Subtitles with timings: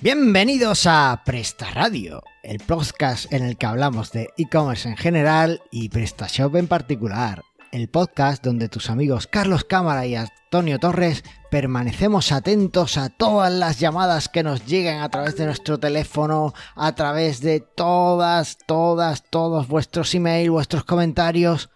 [0.00, 5.88] Bienvenidos a Presta Radio, el podcast en el que hablamos de e-commerce en general y
[5.88, 7.42] PrestaShop en particular.
[7.72, 13.80] El podcast donde tus amigos Carlos Cámara y Antonio Torres permanecemos atentos a todas las
[13.80, 19.66] llamadas que nos lleguen a través de nuestro teléfono, a través de todas, todas, todos
[19.66, 21.70] vuestros emails, vuestros comentarios,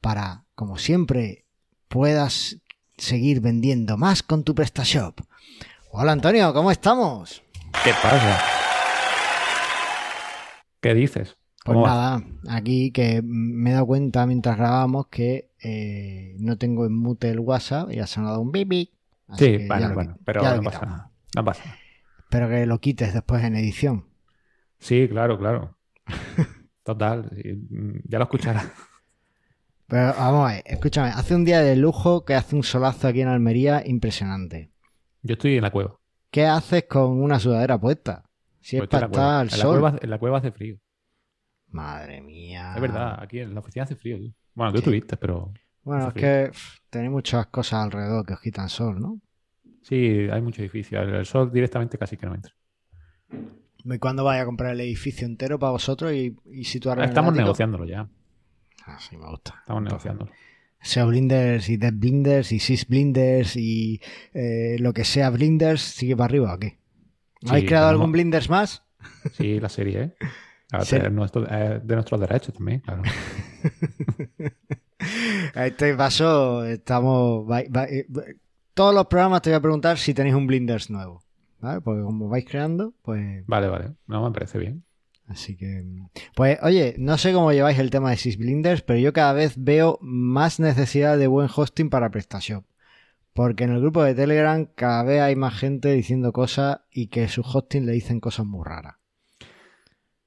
[0.00, 1.46] para, como siempre,
[1.86, 2.56] puedas
[2.98, 5.20] seguir vendiendo más con tu PrestaShop.
[5.92, 7.44] Hola Antonio, ¿cómo estamos?
[7.84, 8.40] ¿Qué pasa?
[10.80, 11.36] ¿Qué dices?
[11.64, 16.96] Pues nada, aquí que me he dado cuenta mientras grabamos que eh, no tengo en
[16.96, 18.50] mute el WhatsApp y ha sonado un.
[18.56, 21.10] Así Sí, ya bueno, bueno, pero ya no pasa nada.
[21.36, 21.78] No pasa nada.
[22.18, 24.06] Espero que lo quites después en edición.
[24.78, 25.76] Sí, claro, claro.
[26.82, 27.30] Total,
[28.04, 28.66] ya lo escucharás.
[29.86, 33.20] Pero vamos a ver, escúchame, hace un día de lujo que hace un solazo aquí
[33.20, 34.70] en Almería impresionante.
[35.22, 35.99] Yo estoy en la cueva.
[36.30, 38.24] ¿Qué haces con una sudadera puesta?
[38.60, 39.80] Si es Pues estoy para estar al la sol.
[39.80, 40.76] cueva, en la cueva hace frío.
[41.68, 42.72] Madre mía.
[42.74, 44.18] Es verdad, aquí en la oficina hace frío.
[44.18, 44.32] tío.
[44.54, 44.82] Bueno, tú Sí.
[44.82, 49.20] estuviste, pero Bueno, es que pff, tenéis muchas cosas alrededor que os quitan sol, ¿no?
[49.82, 51.00] sí, hay mucho edificio.
[51.00, 52.52] El, el sol directamente casi que no entra.
[53.84, 57.10] ¿Y cuándo vais a comprar el edificio entero para vosotros y, y situarlo en el
[57.10, 58.06] Estamos negociándolo ya.
[58.86, 59.54] Ah, sí, me gusta.
[59.60, 60.32] Estamos Entonces, negociándolo.
[60.82, 64.00] SEO Blinders y Dev Blinders y Sys Blinders y
[64.34, 66.78] eh, lo que sea Blinders, ¿sigue para arriba o qué?
[67.46, 68.82] ¿Habéis Sí, creado tenemos- algún Blinders más?
[69.32, 70.14] Sí, la serie, ¿eh?
[70.72, 70.96] A Sí.
[70.96, 73.02] ver, nuestro- eh, de nuestros derechos también, claro.
[75.54, 77.44] A este paso estamos...
[77.88, 78.06] eh,
[78.74, 81.22] todos los programas te voy a preguntar si tenéis un Blinders nuevo.
[81.60, 81.80] ¿Vale?
[81.82, 83.44] Porque como vais creando, pues...
[83.46, 83.92] Vale, vale.
[84.06, 84.82] No me parece bien.
[85.30, 85.84] Así que...
[86.34, 89.54] Pues oye, no sé cómo lleváis el tema de Sys Blinders, pero yo cada vez
[89.56, 92.64] veo más necesidad de buen hosting para PrestaShop.
[93.32, 97.28] Porque en el grupo de Telegram cada vez hay más gente diciendo cosas y que
[97.28, 98.96] su hosting le dicen cosas muy raras.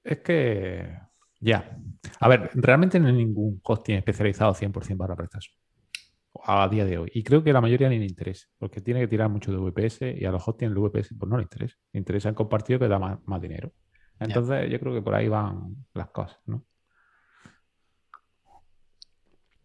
[0.05, 0.97] Es que,
[1.41, 1.77] ya.
[2.21, 5.53] A ver, realmente no hay ningún hosting especializado 100% para PrestaShop
[6.45, 7.11] a día de hoy.
[7.13, 10.01] Y creo que la mayoría ni le interesa, porque tiene que tirar mucho de VPS
[10.17, 11.75] y a los hostings de VPS pues no le interesa.
[11.91, 13.73] Le interesa el compartido que da más dinero.
[14.19, 16.63] Entonces yo creo que por ahí van las cosas, ¿no?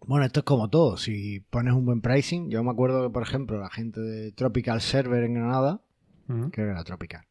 [0.00, 0.96] Bueno, esto es como todo.
[0.96, 4.80] Si pones un buen pricing, yo me acuerdo que, por ejemplo, la gente de Tropical
[4.80, 5.80] Server en Granada,
[6.50, 7.26] creo que era Tropical.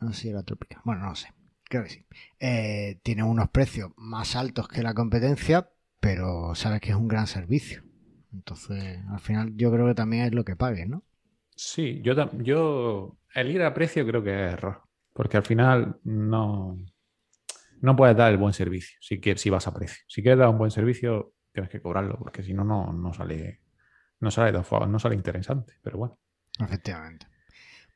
[0.00, 0.80] No sé si era Tropical.
[0.84, 1.32] Bueno, no sé.
[1.64, 2.06] Creo que sí.
[2.40, 5.70] Eh, tiene unos precios más altos que la competencia,
[6.00, 7.82] pero sabes que es un gran servicio.
[8.32, 11.02] Entonces, al final, yo creo que también es lo que pagues, ¿no?
[11.54, 14.82] Sí, yo, tam- yo el ir a precio creo que es error,
[15.16, 16.78] porque al final no,
[17.80, 20.04] no puedes dar el buen servicio si quieres, si vas a precio.
[20.06, 23.62] Si quieres dar un buen servicio, tienes que cobrarlo, porque si no, no, no sale,
[24.20, 25.74] no sale, no sale interesante.
[25.82, 26.18] Pero bueno,
[26.58, 27.26] Efectivamente.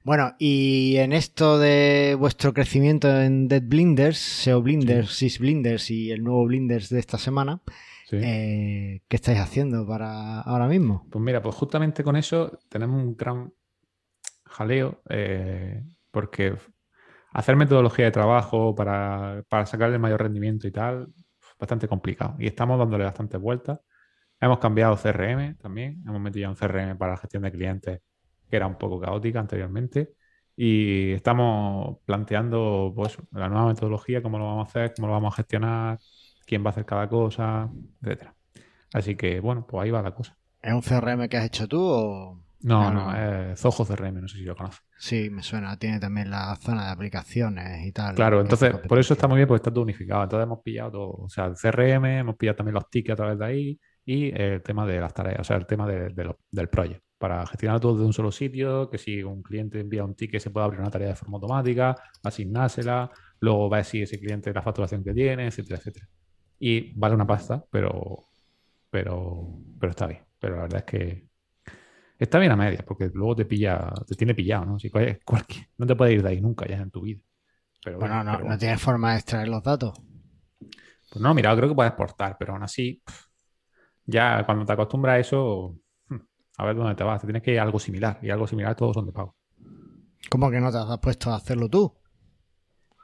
[0.03, 6.11] Bueno, y en esto de vuestro crecimiento en Dead Blinders, SEO Blinders, Sys Blinders y
[6.11, 7.61] el nuevo Blinders de esta semana,
[8.09, 8.17] sí.
[8.17, 11.07] eh, ¿qué estáis haciendo para ahora mismo?
[11.11, 13.53] Pues mira, pues justamente con eso tenemos un gran
[14.47, 16.55] jaleo, eh, porque
[17.33, 21.09] hacer metodología de trabajo para, para sacarle el mayor rendimiento y tal,
[21.59, 22.37] bastante complicado.
[22.39, 23.81] Y estamos dándole bastantes vueltas.
[24.41, 28.01] Hemos cambiado CRM también, hemos metido un CRM para la gestión de clientes
[28.51, 30.15] que era un poco caótica anteriormente.
[30.57, 35.33] Y estamos planteando pues, la nueva metodología, cómo lo vamos a hacer, cómo lo vamos
[35.33, 35.99] a gestionar,
[36.45, 37.71] quién va a hacer cada cosa,
[38.03, 38.35] etcétera.
[38.93, 40.37] Así que, bueno, pues ahí va la cosa.
[40.61, 42.50] ¿Es un CRM que has hecho tú o...?
[42.63, 43.51] No, no, no.
[43.53, 44.81] es Zoho CRM, no sé si lo conoces.
[44.99, 45.79] Sí, me suena.
[45.79, 48.15] Tiene también la zona de aplicaciones y tal.
[48.15, 50.23] Claro, entonces por eso está muy bien porque está todo unificado.
[50.25, 53.39] Entonces hemos pillado todo, o sea, el CRM, hemos pillado también los tickets a través
[53.39, 56.39] de ahí y el tema de las tareas, o sea, el tema de- de lo-
[56.51, 57.03] del project.
[57.19, 60.51] Para gestionar todo de un solo sitio, que si un cliente envía un ticket se
[60.51, 63.11] puede abrir una tarea de forma automática, asignársela,
[63.41, 66.07] luego ver si ese cliente la facturación que tiene, etcétera, etcétera.
[66.59, 68.29] Y vale una pasta, pero,
[68.91, 69.49] pero,
[69.79, 70.21] pero está bien.
[70.39, 71.30] Pero la verdad es que
[72.25, 74.79] está bien a media, porque luego te pilla, te tiene pillado, ¿no?
[74.79, 77.21] Si cual- cualquier- no te puedes ir de ahí nunca ya en tu vida.
[77.83, 79.99] Pero Bueno, no, pero no tienes forma de extraer los datos.
[81.11, 83.03] Pues no, mira, creo que puedes exportar, pero aún así,
[84.05, 85.77] ya cuando te acostumbras a eso,
[86.09, 86.17] hmm,
[86.59, 87.21] a ver dónde te vas.
[87.21, 89.37] Te tienes que ir a algo similar, y algo similar todos son de pago.
[90.29, 91.93] ¿Cómo que no te has puesto a hacerlo tú?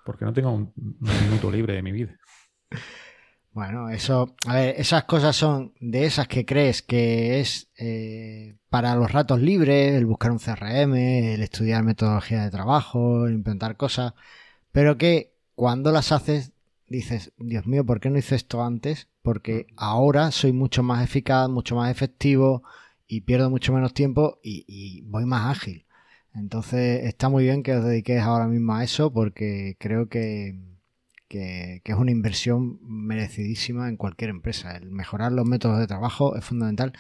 [0.05, 2.17] Porque no tengo un, un minuto libre de mi vida.
[3.57, 8.95] Bueno, eso, a ver, esas cosas son de esas que crees que es eh, para
[8.97, 10.95] los ratos libres, el buscar un CRM,
[11.33, 14.13] el estudiar metodología de trabajo, el implementar cosas,
[14.73, 16.53] pero que cuando las haces
[16.89, 19.09] dices, Dios mío, ¿por qué no hice esto antes?
[19.23, 22.63] Porque ahora soy mucho más eficaz, mucho más efectivo
[23.07, 25.87] y pierdo mucho menos tiempo y, y voy más ágil.
[26.35, 30.76] Entonces está muy bien que os dediquéis ahora mismo a eso porque creo que,
[31.29, 34.77] que, que es una inversión merecidísima en cualquier empresa.
[34.77, 36.93] El mejorar los métodos de trabajo es fundamental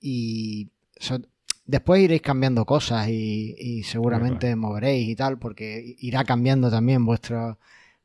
[0.00, 1.20] y so-
[1.66, 7.58] después iréis cambiando cosas y, y seguramente moveréis y tal porque irá cambiando también vuestro,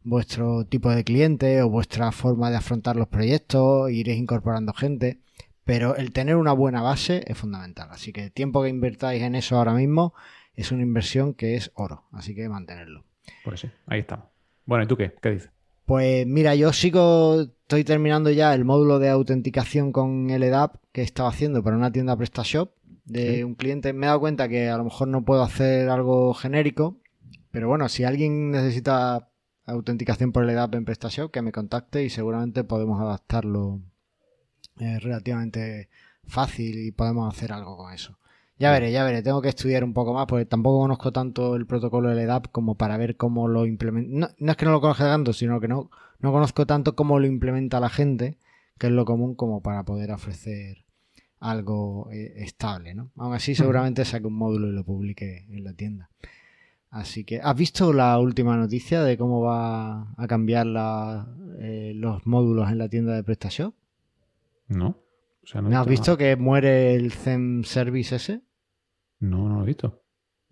[0.03, 5.19] vuestro tipo de cliente o vuestra forma de afrontar los proyectos, iréis incorporando gente.
[5.63, 7.87] Pero el tener una buena base es fundamental.
[7.91, 10.13] Así que el tiempo que invertáis en eso ahora mismo
[10.55, 12.05] es una inversión que es oro.
[12.11, 13.05] Así que mantenerlo.
[13.43, 14.25] Pues sí, ahí estamos.
[14.71, 15.12] Bueno, ¿y tú qué?
[15.21, 15.50] ¿Qué dices?
[15.85, 21.27] Pues mira, yo sigo, estoy terminando ya el módulo de autenticación con LDAP que estaba
[21.27, 22.71] haciendo para una tienda PrestaShop
[23.03, 23.44] de Sí.
[23.44, 23.91] un cliente.
[23.91, 26.95] Me he dado cuenta que a lo mejor no puedo hacer algo genérico,
[27.51, 29.27] pero bueno, si alguien necesita
[29.65, 33.81] autenticación por LDAP en PrestaShop, que me contacte y seguramente podemos adaptarlo
[34.79, 35.89] eh, relativamente
[36.25, 38.18] fácil y podemos hacer algo con eso.
[38.61, 39.21] Ya veré, ya veré.
[39.23, 42.75] Tengo que estudiar un poco más porque tampoco conozco tanto el protocolo de LDAP como
[42.75, 44.09] para ver cómo lo implementa.
[44.11, 47.19] No, no es que no lo conozca tanto, sino que no, no conozco tanto cómo
[47.19, 48.37] lo implementa la gente,
[48.77, 50.85] que es lo común como para poder ofrecer
[51.39, 53.11] algo eh, estable, ¿no?
[53.17, 56.09] Aún así, seguramente saque un módulo y lo publique en la tienda.
[56.91, 61.25] Así que, ¿has visto la última noticia de cómo va a cambiar la-
[61.59, 63.73] eh, los módulos en la tienda de PrestaShop?
[64.67, 64.97] No.
[65.43, 68.41] O sea, no, he ¿No has visto visto que muere el Zen Service ese?
[69.21, 70.03] No, no lo he visto.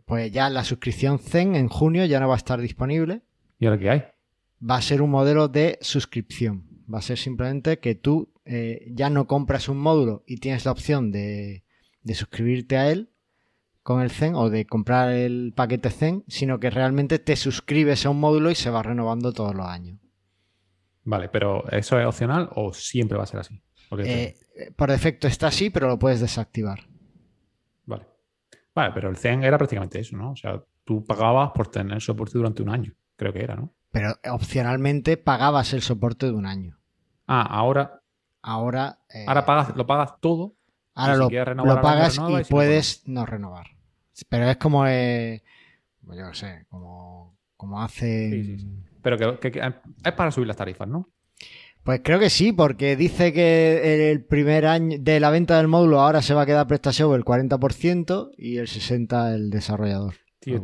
[0.06, 3.22] Pues ya la suscripción Zen en junio ya no va a estar disponible.
[3.60, 4.04] ¿Y ahora qué hay?
[4.68, 6.66] Va a ser un modelo de suscripción.
[6.92, 10.72] Va a ser simplemente que tú eh, ya no compras un módulo y tienes la
[10.72, 11.64] opción de,
[12.02, 13.10] de suscribirte a él
[13.84, 18.10] con el Zen o de comprar el paquete Zen, sino que realmente te suscribes a
[18.10, 20.00] un módulo y se va renovando todos los años.
[21.04, 23.62] Vale, pero ¿eso es opcional o siempre va a ser así?
[23.98, 24.36] Eh,
[24.76, 26.89] por defecto está así, pero lo puedes desactivar.
[28.80, 28.94] Vale.
[28.94, 30.32] Pero el Zen era prácticamente eso, ¿no?
[30.32, 33.74] O sea, tú pagabas por tener soporte durante un año, creo que era, ¿no?
[33.92, 36.78] Pero opcionalmente pagabas el soporte de un año.
[37.28, 38.02] Ah, ahora,
[38.42, 40.56] Ahora, eh, ahora pagas, lo pagas todo.
[40.96, 43.68] ahora si lo, lo pagas y no, puedes no renovar.
[44.30, 45.44] Pero es como, eh,
[46.06, 48.30] pues yo qué sé, como, como hace...
[48.30, 48.84] Sí, sí, sí.
[49.02, 49.74] Pero que, que- que
[50.06, 51.10] es para subir las tarifas, ¿no?
[51.84, 56.00] Pues creo que sí, porque dice que el primer año de la venta del módulo
[56.02, 60.16] ahora se va a quedar PrestaShow el 40% y el 60% el desarrollador.
[60.40, 60.62] Tío,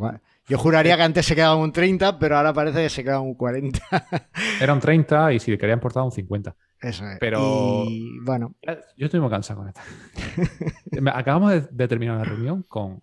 [0.48, 3.34] Yo juraría que antes se quedaba un 30, pero ahora parece que se queda un
[3.34, 3.80] 40.
[4.60, 6.54] Era un 30 y si le quería importar un 50.
[6.80, 7.18] Eso es.
[7.18, 9.80] Pero- Y bueno, Ya- Yo estoy muy cansado con esto.
[11.12, 13.02] Acabamos de, de terminar una reunión con,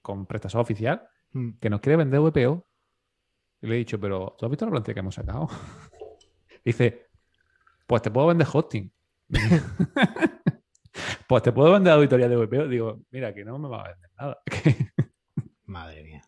[0.00, 2.64] con prestador oficial mm, que nos quiere vender VPO.
[3.62, 5.48] Y le he dicho, pero ¿tú has visto la plantilla que hemos sacado?
[6.64, 7.03] Dice,
[7.86, 8.90] pues te puedo vender hosting.
[11.28, 12.68] pues te puedo vender auditoría de VPO.
[12.68, 14.38] Digo, mira, que no me va a vender nada.
[15.66, 16.22] madre mía.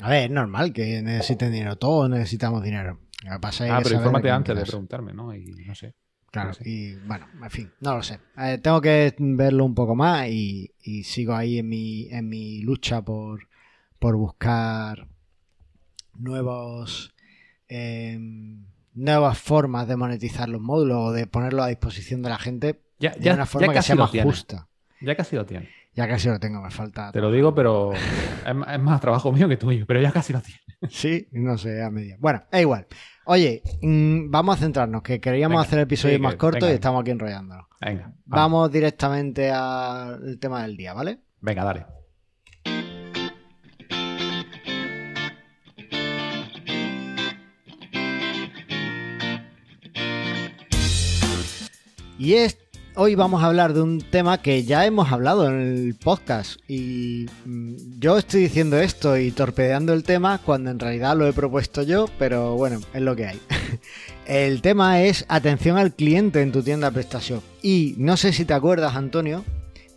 [0.00, 1.76] A ver, es normal que necesiten dinero.
[1.76, 2.98] Todos necesitamos dinero.
[3.24, 5.34] Lo que pasa ah, pero infórmate antes de preguntarme, ¿no?
[5.34, 5.94] Y no sé.
[6.30, 6.62] Claro, No sé.
[6.66, 8.18] y bueno, en fin, no lo sé.
[8.38, 12.62] Eh, tengo que verlo un poco más y, y sigo ahí en mi, en mi
[12.62, 13.48] lucha por,
[13.98, 15.06] por buscar
[16.14, 17.14] nuevos
[17.68, 18.18] eh,
[18.94, 23.10] nuevas formas de monetizar los módulos o de ponerlos a disposición de la gente Ya,
[23.12, 24.28] de una forma que sea más tiene.
[24.30, 24.68] justa.
[25.00, 25.68] Ya casi lo tiene.
[25.94, 27.12] Ya casi lo tengo, me falta.
[27.12, 29.84] Te lo digo, pero es, más- trabajo mío que tuyo.
[29.86, 30.60] Pero ya casi lo tiene.
[30.90, 32.16] Sí, no sé, a media.
[32.18, 32.86] Bueno, es igual.
[33.26, 37.02] Oye, mm, vamos a centrarnos, que queríamos Venga, hacer episodios sí, más cortos y estamos
[37.02, 37.66] aquí enrollándonos.
[37.80, 38.02] Venga.
[38.02, 38.16] vamos.
[38.26, 41.20] Vamos directamente al tema del día, ¿vale?
[41.40, 41.86] Venga, dale.
[52.22, 52.56] Y es,
[52.94, 56.60] hoy vamos a hablar de un tema que ya hemos hablado en el podcast.
[56.68, 61.32] Y mm, yo estoy diciendo esto y torpedeando el tema cuando en realidad lo he
[61.32, 63.40] propuesto yo, pero bueno, es lo que hay.
[64.28, 67.42] el tema es atención al cliente en tu tienda PrestaShop.
[67.60, 69.44] Y no sé si te acuerdas, Antonio,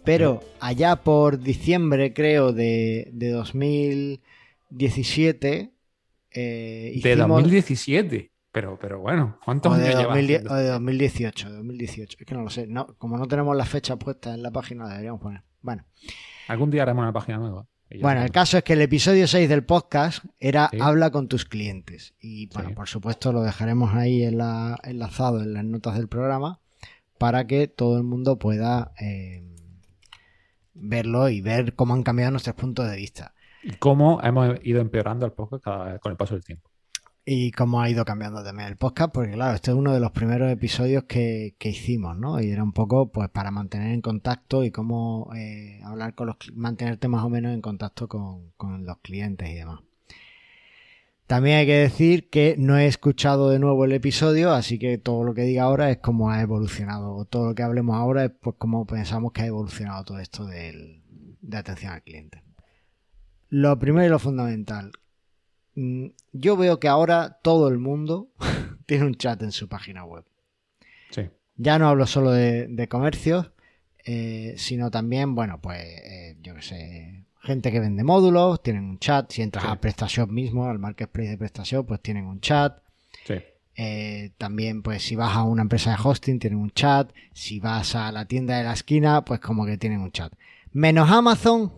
[0.03, 5.69] pero allá por diciembre, creo, de, de 2017...
[6.31, 8.31] eh, De hicimos- 2017.
[8.55, 10.53] Pero, pero bueno, ¿cuántos o de, años llevas 2010 haciendo?
[10.53, 12.17] o de 2018, 2018.
[12.21, 12.67] Es que no lo sé.
[12.67, 15.43] No, como no tenemos la fecha puesta en la página, deberíamos poner.
[15.61, 15.83] Bueno,
[16.47, 17.67] Algún día haremos una página nueva.
[18.01, 20.77] Bueno el caso es que el episodio 6 del podcast era Sí.
[20.81, 22.15] Habla con tus clientes.
[22.19, 22.75] Y bueno, Sí.
[22.75, 26.61] por supuesto lo dejaremos ahí en la- enlazado en las notas del programa
[27.19, 29.43] para que todo el mundo pueda eh,
[30.73, 33.33] verlo y ver cómo han cambiado nuestros puntos de vista.
[33.63, 36.69] Y cómo hemos ido empeorando el podcast cada con el paso del tiempo.
[37.25, 40.11] Y cómo ha ido cambiando también el podcast, porque claro, este es uno de los
[40.11, 42.39] primeros episodios que, que hicimos, ¿no?
[42.39, 46.37] Y era un poco pues para mantener en contacto y cómo eh, hablar con los
[46.53, 49.79] mantenerte más o menos en contacto con, con los clientes y demás.
[51.25, 55.23] También hay que decir que no he escuchado de nuevo el episodio, así que todo
[55.23, 57.25] lo que diga ahora es cómo ha evolucionado.
[57.25, 61.01] Todo lo que hablemos ahora es pues cómo pensamos que ha evolucionado todo esto del,
[61.41, 62.43] de atención al cliente.
[63.49, 64.91] Lo primero y lo fundamental.
[65.75, 68.29] Mm, Yo veo que ahora todo el mundo
[68.85, 70.25] tiene un chat en su página web.
[71.11, 71.29] Sí.
[71.57, 73.51] Ya no hablo solo de, de comercios,
[74.05, 78.99] eh, sino también, bueno, pues, eh, yo qué sé, gente que vende módulos, tienen un
[78.99, 79.31] chat.
[79.31, 79.69] Si entras Sí.
[79.71, 82.81] a PrestaShop mismo, al marketplace de PrestaShop, pues tienen un chat.
[83.25, 83.35] Sí.
[83.77, 87.11] Eh, también, pues, si vas a una empresa de hosting, tienen un chat.
[87.33, 90.33] Si vas a la tienda de la esquina, pues como que tienen un chat.
[90.71, 91.71] Menos Amazon.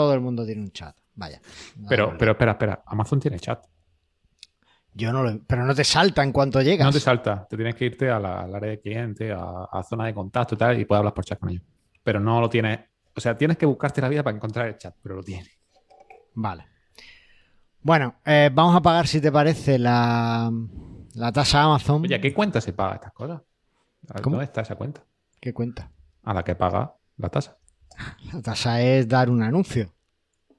[0.00, 0.96] Todo el mundo tiene un chat.
[1.14, 1.40] Vaya.
[1.88, 2.82] Pero, No, pero espera, espera.
[2.86, 3.64] Amazon tiene chat.
[4.94, 5.38] Yo no lo.
[5.44, 6.86] Pero no te salta en cuanto llegas.
[6.86, 7.46] No te salta.
[7.48, 10.80] Te tienes que irte al área de cliente, a, a zona de contacto y tal,
[10.80, 11.62] y puedes hablar por chat con ellos.
[12.02, 12.80] Pero no lo tienes.
[13.14, 15.50] O sea, tienes que buscarte la vida para encontrar el chat, pero lo tienes.
[16.34, 16.66] Vale.
[17.82, 20.50] Bueno, eh, vamos a pagar, si te parece, la,
[21.14, 22.02] la tasa Amazon.
[22.02, 23.40] Oye, ¿a qué cuenta se paga estas cosas?
[24.08, 24.36] ¿A ¿Cómo?
[24.36, 25.02] ¿Dónde está esa cuenta?
[25.40, 25.90] ¿Qué cuenta?
[26.22, 27.56] A la que paga la tasa.
[28.32, 29.92] La tasa es dar un anuncio.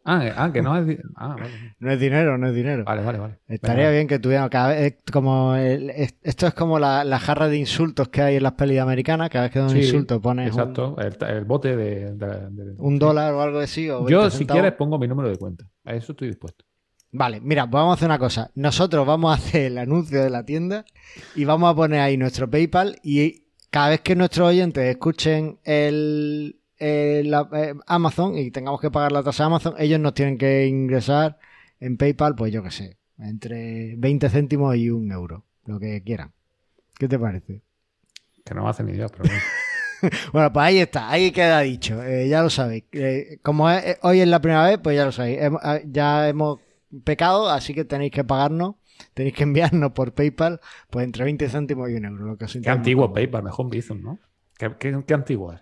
[0.03, 0.97] Ah, eh, ah, que no es.
[1.15, 1.75] Ah, vale.
[1.79, 2.83] No es dinero, no es dinero.
[2.85, 3.39] Vale, vale, vale.
[3.47, 5.91] Estaría bien que tuviera cada vez como el-
[6.23, 9.29] esto es como la, la jarra de insultos que hay en las pelis americanas.
[9.29, 12.13] Cada vez que da un Sí, insulto pones un, Exacto, el, el bote de.
[12.15, 13.89] de- de- un dólar o algo así.
[13.91, 14.61] o 20 Yo, si centavos.
[14.61, 15.65] quieres, pongo mi número de cuenta.
[15.85, 16.65] A eso estoy dispuesto.
[17.11, 18.49] Vale, mira, pues vamos a hacer una cosa.
[18.55, 20.83] Nosotros vamos a hacer el anuncio de la tienda
[21.35, 26.55] y vamos a poner ahí nuestro PayPal y cada vez que nuestros oyentes escuchen el,
[27.25, 30.65] la- eh, Amazon y tengamos que pagar la tasa de Amazon, ellos nos tienen que
[30.67, 31.37] ingresar
[31.79, 36.31] en PayPal, pues yo qué sé, entre 20 céntimos y un euro, lo que quieran.
[36.97, 37.61] ¿Qué te parece?
[38.45, 39.39] Que no me hace ni idea, pero bueno.
[40.33, 42.85] Bueno, pues ahí está, ahí queda dicho, eh, ya lo sabéis.
[42.91, 45.39] Eh, como es- eh, hoy es la primera vez, pues ya lo sabéis.
[45.61, 46.59] Ah, ya hemos
[47.03, 48.77] pecado, así que tenéis que pagarnos,
[49.13, 50.59] tenéis que enviarnos por PayPal,
[50.89, 52.25] pues entre 20 céntimos y un euro.
[52.25, 53.13] Lo que os Qué antiguo.
[53.13, 54.17] PayPal, mejor Bizum, ¿no?
[54.57, 55.61] ¿Qué, qué, qué antiguo es?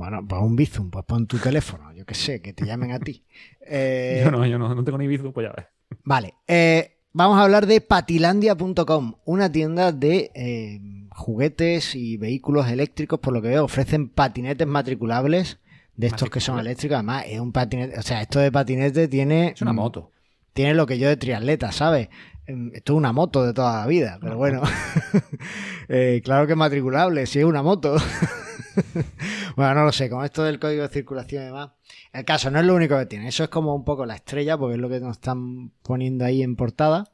[0.00, 2.98] Bueno, pues un Bizum, pues pon tu teléfono, yo qué sé, que te llamen a
[2.98, 3.22] ti.
[3.60, 5.66] Eh, Yo no, yo no, no tengo ni Bizum, pues ya ves.
[6.04, 10.80] Vale, eh, vamos a hablar de patilandia.com, una tienda de eh,
[11.10, 15.58] juguetes y vehículos eléctricos, por lo que veo, ofrecen patinetes matriculables
[15.96, 16.94] de estos que son eléctricos.
[16.94, 20.12] Además, es un patinete, o sea, esto de patinete tiene, Es una mm, moto.
[20.54, 22.08] tiene lo que yo de triatleta, ¿sabes?
[22.46, 24.62] Em, Esto es una moto de toda la vida, pero bueno,
[25.88, 27.96] Eh, claro que es matriculable, si es una moto.
[29.56, 31.70] bueno, no lo sé, con esto del código de circulación y demás.
[32.12, 34.56] El caso no es lo único que tiene, eso es como un poco la estrella,
[34.58, 37.04] porque es lo que nos están poniendo ahí en portada.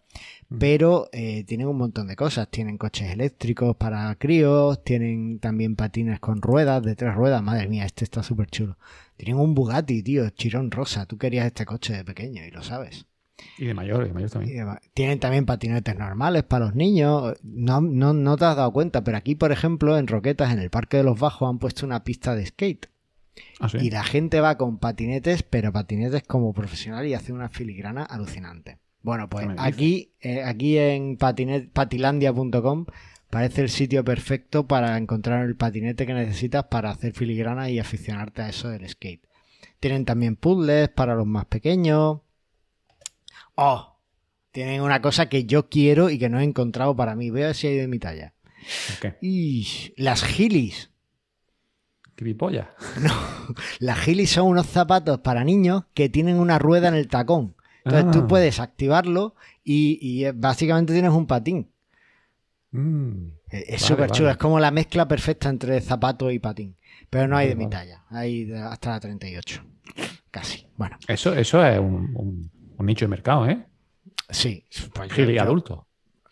[0.59, 2.49] Pero eh, tienen un montón de cosas.
[2.51, 7.43] Tienen coches eléctricos para críos, tienen también patines con ruedas, de tres ruedas.
[7.43, 8.79] Madre mía, este está súper chulo.
[9.17, 11.07] Tienen un Bugatti, tío, chirón rosa.
[11.07, 13.07] Tú querías este coche de pequeño y lo sabes.
[13.59, 14.67] Y de mayor, y de mayor Y también.
[14.95, 17.35] Tienen también patinetes normales para los niños.
[17.43, 20.71] No, no, no te has dado cuenta, pero aquí, por ejemplo, en Roquetas, en el
[20.71, 22.87] Parque de los Bajos, han puesto una pista de skate.
[23.61, 23.79] Ah, sí.
[23.83, 28.79] Y la gente va con patinetes, pero patinetes como profesional y hace una filigrana alucinante.
[29.03, 32.87] Bueno, pues aquí, eh, aquí en patilandia.com
[33.31, 38.43] parece el sitio perfecto para encontrar el patinete que necesitas para hacer filigrana y aficionarte
[38.43, 39.25] a eso del skate.
[39.79, 42.21] Tienen también puzzles para los más pequeños.
[43.57, 43.99] Oh,
[44.53, 47.31] tienen una cosa que yo quiero y que no he encontrado para mí.
[47.31, 48.33] Voy a ver si hay de mi talla.
[49.21, 50.91] Y las gilis.
[52.19, 52.69] Gilipollas.
[53.79, 57.55] Las gilis son unos zapatos para niños que tienen una rueda en el tacón.
[57.85, 58.11] Entonces Ah.
[58.11, 61.71] tú puedes activarlo y, y, básicamente tienes un patín.
[62.71, 63.29] Mm.
[63.51, 64.33] Eh, Es Vale, súper chulo, vale.
[64.33, 66.77] es como la mezcla perfecta entre zapato y patín.
[67.11, 69.63] Pero no hay de mi talla, hay hasta la 38.
[70.31, 70.67] Casi.
[70.77, 73.65] Bueno, Eso, eso es un, un- un nicho de mercado, ¿eh?
[74.31, 74.65] sí.
[74.95, 75.83] Pues yo- Gil y yo- adulto.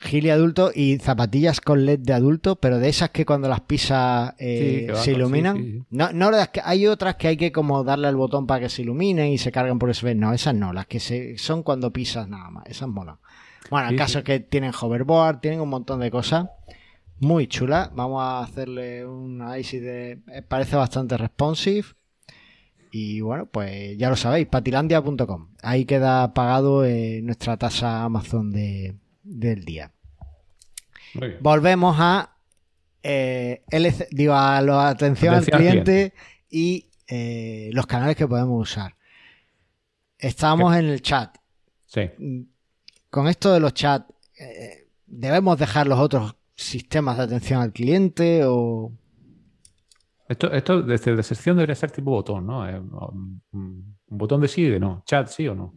[0.01, 4.35] Gili adulto y zapatillas con LED de adulto, pero de esas que cuando las pisas
[4.39, 5.57] eh, Sí, se iluminan.
[5.57, 5.85] sí, sí, sí.
[5.91, 8.69] No, no las que hay otras que hay que como darle al botón para que
[8.69, 10.15] se iluminen y se cargan por USB.
[10.15, 12.67] No, esas no, las que se, son cuando pisas nada más.
[12.67, 13.17] Esas molan.
[13.71, 14.19] Bueno, el caso sí.
[14.19, 16.49] es que tienen hoverboard, tienen un montón de cosas
[17.21, 17.91] muy chulas.
[17.95, 20.19] Vamos a hacerle un análisis de.
[20.33, 21.87] eh, Parece bastante responsive.
[22.97, 25.49] Y bueno, pues ya lo sabéis, patilandia.com.
[25.63, 29.91] Ahí queda pagado eh, nuestra tasa Amazon de, del día.
[31.41, 32.37] Volvemos a
[33.03, 36.15] eh, LC digo, a la atención, Atención al cliente,
[36.49, 38.95] y eh, los canales que podemos usar.
[40.17, 41.37] estábamos en el chat.
[41.87, 42.13] Sí.
[43.11, 44.07] Con esto de los chats,
[45.05, 48.93] ¿debemos dejar los otros sistemas de atención al cliente o...?
[50.28, 52.69] Esto, esto desde la sección debería ser tipo botón, ¿no?
[52.69, 55.02] Eh, un, un botón de sí y de no.
[55.07, 55.75] Chat, sí o no.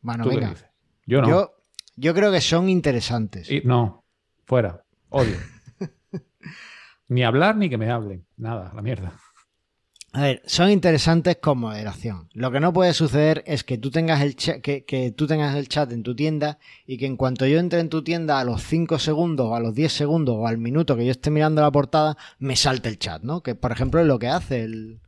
[0.00, 0.50] Bueno, ¿Tú qué venga.
[0.50, 0.68] dices?
[1.06, 1.28] Yo no.
[1.28, 1.50] Yo,
[1.96, 3.50] yo creo que son interesantes.
[3.50, 4.04] Y- no.
[4.44, 4.84] Fuera.
[5.10, 5.36] Odio.
[7.08, 8.26] ni hablar ni que me hablen.
[8.36, 9.12] Nada, la mierda.
[10.14, 12.28] A ver, son interesantes con moderación.
[12.32, 15.54] Lo que no puede suceder es que tú tengas el chat, que, que tú tengas
[15.54, 18.44] el chat en tu tienda y que en cuanto yo entre en tu tienda a
[18.44, 21.60] los 5 segundos, o a los 10 segundos o al minuto que yo esté mirando
[21.60, 23.42] la portada, me salte el chat, ¿no?
[23.42, 25.00] Que por ejemplo es lo que hace el,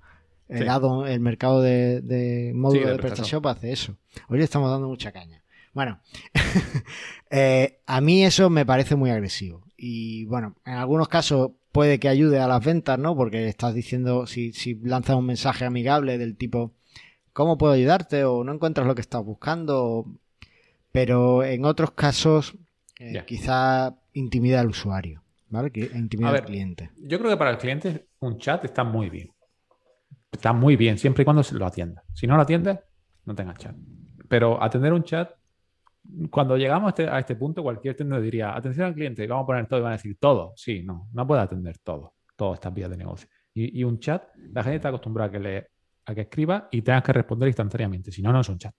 [0.48, 0.68] el, Sí.
[0.68, 3.46] add-on- el mercado de, de módulo Sí, de de PrestaShop.
[3.46, 3.96] Hace eso.
[4.28, 5.42] Hoy le estamos dando mucha caña.
[5.72, 6.00] Bueno,
[7.30, 9.62] eh, a mí eso me parece muy agresivo.
[9.76, 13.16] Y bueno, en algunos casos puede que ayude a las ventas, ¿no?
[13.16, 16.72] Porque estás diciendo, si, si lanzas un mensaje amigable del tipo,
[17.32, 18.24] ¿cómo puedo ayudarte?
[18.24, 20.06] O no encuentras lo que estás buscando.
[20.92, 22.56] Pero en otros casos,
[22.98, 25.70] eh, quizá intimida al usuario, ¿vale?
[25.70, 26.90] Que intimida al cliente.
[26.98, 29.30] Yo creo que para el cliente un chat está muy bien.
[30.32, 32.02] Está muy bien, siempre y cuando se lo atienda.
[32.14, 32.78] Si no lo atiendes,
[33.24, 33.74] no tengas chat.
[34.28, 35.30] Pero atender un chat,
[36.30, 39.66] cuando llegamos a este, este punto, cualquier tienda diría, atención al cliente, vamos a poner
[39.66, 40.52] todo y van a decir todo.
[40.56, 43.28] Sí, no, no puede atender todo, todas estas vías de negocio.
[43.52, 45.66] Y, un chat, la gente está acostumbrada a que, le,
[46.06, 48.12] a que escriba y tengas que responder instantáneamente.
[48.12, 48.74] Si no, no es un chat.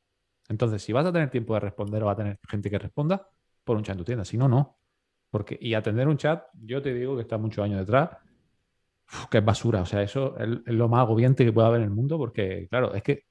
[0.49, 3.27] Entonces, si vas a tener tiempo de responder o va a tener gente que responda,
[3.63, 4.25] pon un chat en tu tienda.
[4.25, 4.79] Si no, no.
[5.29, 8.09] Porque, y atender un chat, yo te digo que está muchos años detrás,
[9.29, 9.81] que es basura.
[9.81, 12.67] O sea, eso es, es lo más agobiante que puede haber en el mundo, porque,
[12.69, 13.25] claro, es que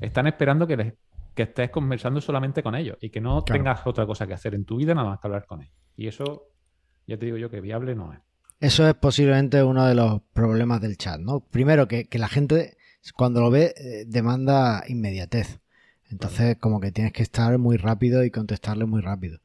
[0.00, 0.94] están esperando que, les-
[1.38, 3.62] que estés conversando solamente con ellos y que no Claro.
[3.62, 5.72] tengas otra cosa que hacer en tu vida nada más que hablar con ellos.
[5.96, 6.48] Y eso,
[7.06, 8.18] ya te digo yo que viable no es.
[8.58, 11.38] Eso es posiblemente uno de los problemas del chat, ¿no?
[11.38, 12.76] Primero, que, que la gente
[13.14, 15.60] cuando lo ve eh, demanda inmediatez.
[16.10, 19.38] Entonces, como que tienes que estar muy rápido y contestarle muy rápido.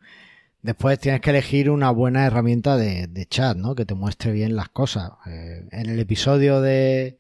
[0.64, 3.76] Después tienes que elegir una buena herramienta de, de chat, ¿no?
[3.76, 5.12] Que te muestre bien las cosas.
[5.28, 7.20] Eh, en el episodio de,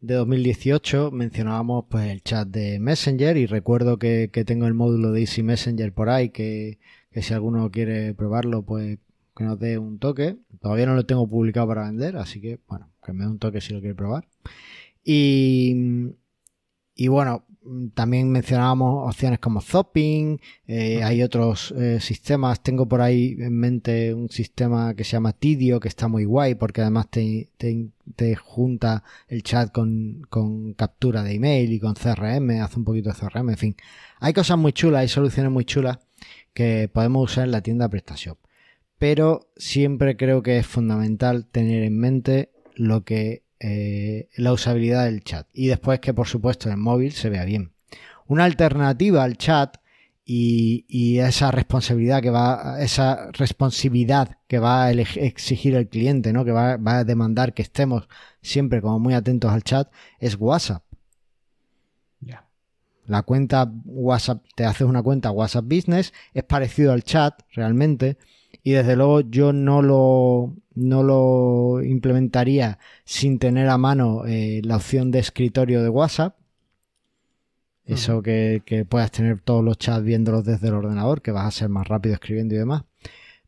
[0.00, 5.12] de 2018 mencionábamos pues el chat de Messenger y recuerdo que, que tengo el módulo
[5.12, 6.78] de Easy Messenger por ahí que,
[7.10, 8.98] que si alguno quiere probarlo pues
[9.36, 10.36] que nos dé un toque.
[10.60, 13.60] Todavía no lo tengo publicado para vender, así que bueno, que me dé un toque
[13.60, 14.28] si lo quiere probar.
[15.04, 16.12] Y,
[16.94, 17.46] y bueno,
[17.94, 24.14] también mencionábamos opciones como Zopping, eh, hay otros eh, sistemas, tengo por ahí en mente
[24.14, 28.34] un sistema que se llama Tidio, que está muy guay porque además te, te, te
[28.34, 33.16] junta el chat con, con, captura de email y con CRM, hace un poquito de
[33.16, 33.76] CRM, en fin.
[34.20, 35.98] Hay cosas muy chulas, hay soluciones muy chulas
[36.54, 38.38] que podemos usar en la tienda PrestaShop.
[38.98, 45.22] Pero siempre creo que es fundamental tener en mente lo que eh, la usabilidad del
[45.22, 47.72] chat y después que por supuesto en el móvil se vea bien.
[48.26, 49.76] Una alternativa al chat
[50.24, 56.44] y, y esa responsabilidad que va, esa responsividad que va a exigir el cliente, ¿no?
[56.44, 58.08] que va, va, a demandar que estemos
[58.40, 60.82] siempre como muy atentos al chat, es WhatsApp.
[62.20, 62.46] Yeah.
[63.06, 68.16] La cuenta WhatsApp, te haces una cuenta WhatsApp Business, es parecido al chat realmente,
[68.62, 74.76] y desde luego yo no lo, no lo implementaría sin tener a mano eh, la
[74.76, 76.36] opción de escritorio de WhatsApp.
[77.84, 78.22] Eso uh -huh.
[78.22, 81.68] que, que, puedas tener todos los chats viéndolos desde el ordenador, que vas a ser
[81.68, 82.84] más rápido escribiendo y demás.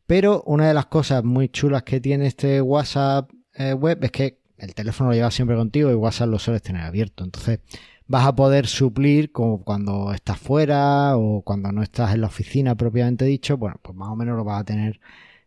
[0.05, 4.39] Pero una de las cosas muy chulas que tiene este WhatsApp eh, web es que
[4.57, 7.23] el teléfono lo llevas siempre contigo y WhatsApp lo sueles tener abierto.
[7.23, 7.59] Entonces
[8.07, 12.75] vas a poder suplir como cuando estás fuera o cuando no estás en la oficina
[12.75, 14.99] propiamente dicho, bueno, pues más o menos lo vas a tener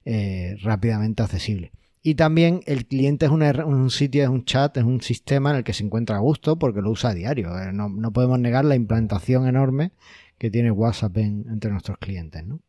[0.06, 1.72] eh, rápidamente accesible.
[2.00, 5.56] Y también el cliente es una, un sitio, es un chat, es un sistema en
[5.56, 7.48] el que se encuentra a gusto porque lo usa a diario.
[7.58, 9.90] Eh, no, no, podemos negar la implantación enorme
[10.38, 12.60] que tiene WhatsApp en, entre nuestros clientes, ¿no?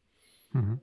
[0.56, 0.80] Uh -huh.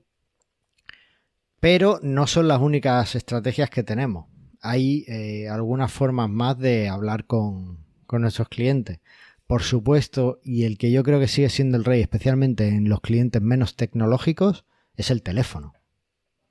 [1.59, 4.27] Pero no son las únicas estrategias que tenemos.
[4.61, 8.99] Hay eh, algunas formas más de hablar con, con nuestros clientes.
[9.45, 13.01] Por supuesto, y el que yo creo que sigue siendo el rey, especialmente en los
[13.01, 14.63] clientes menos tecnológicos,
[14.95, 15.73] es el teléfono.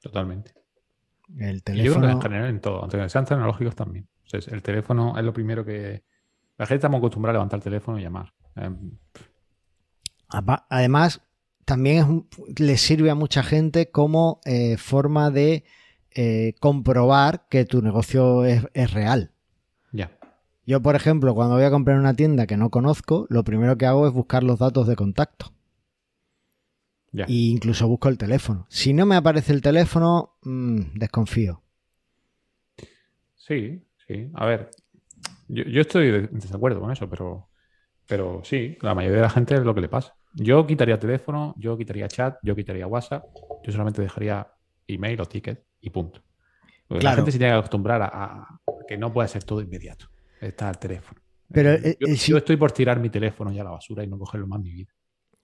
[0.05, 0.53] Totalmente.
[1.38, 1.95] El Y teléfono.
[1.95, 4.07] yo creo que en general en todo, aunque sean tecnológicos también.
[4.27, 6.05] O sea, el teléfono es lo primero que.
[6.59, 8.33] La gente estamos acostumbrada a levantar el teléfono y llamar.
[8.57, 8.71] Eh,
[10.69, 11.23] Además,
[11.64, 15.64] también es un, le sirve a mucha gente como eh, forma de
[16.11, 19.33] eh, comprobar que tu negocio es, es real.
[19.93, 20.11] Ya.
[20.67, 23.87] Yo, por ejemplo, cuando voy a comprar una tienda que no conozco, lo primero que
[23.87, 25.53] hago es buscar los datos de contacto.
[27.14, 27.27] Ya.
[27.27, 28.66] E incluso busco el teléfono.
[28.68, 31.62] Si no me aparece el teléfono, mmm, desconfío.
[33.37, 34.31] Sí, sí.
[34.35, 34.70] A ver,
[35.48, 37.48] yo, yo estoy en desacuerdo con eso, pero
[38.07, 40.14] Pero sí, la mayoría de la gente es lo que le pasa.
[40.35, 43.24] Yo quitaría teléfono, yo quitaría chat, yo quitaría WhatsApp,
[43.64, 44.46] yo solamente dejaría
[44.88, 46.20] email o ticket y punto.
[46.88, 50.07] Porque La gente se tiene que acostumbrar a, que no puede ser todo inmediato.
[50.40, 51.20] Está el teléfono.
[51.50, 51.96] Pero eh,
[52.27, 54.64] yo, estoy por tirar mi teléfono ya a la basura y no cogerlo más en
[54.64, 54.92] mi vida.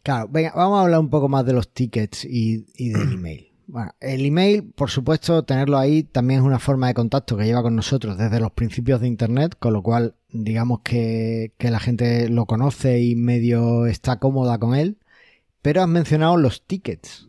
[0.02, 3.46] Claro, venga, vamos a hablar un poco más de los tickets y, del email.
[3.66, 7.62] Bueno, el email, por supuesto, tenerlo ahí también es una forma de contacto que lleva
[7.62, 12.28] con nosotros desde los principios de Internet, con lo cual digamos que, que la gente
[12.28, 14.98] lo conoce y medio está cómoda con él.
[15.62, 17.28] Pero has mencionado los tickets.